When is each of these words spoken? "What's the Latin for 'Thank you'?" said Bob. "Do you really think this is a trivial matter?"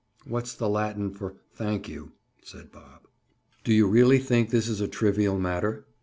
"What's 0.25 0.55
the 0.55 0.67
Latin 0.67 1.11
for 1.11 1.35
'Thank 1.53 1.87
you'?" 1.87 2.13
said 2.41 2.71
Bob. 2.71 3.03
"Do 3.63 3.71
you 3.71 3.85
really 3.87 4.17
think 4.17 4.49
this 4.49 4.67
is 4.67 4.81
a 4.81 4.87
trivial 4.87 5.37
matter?" 5.37 5.85